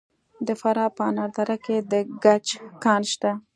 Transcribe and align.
د 0.47 0.49
فراه 0.61 0.93
په 0.97 1.01
انار 1.09 1.29
دره 1.37 1.57
کې 1.65 1.77
د 1.91 1.93
ګچ 2.23 2.45
کان 2.83 3.01
شته. 3.11 3.31